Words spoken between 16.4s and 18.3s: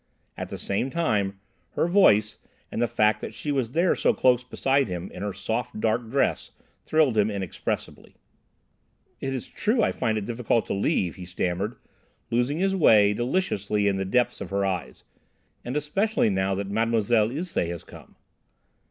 that Mademoiselle Ilsé has come."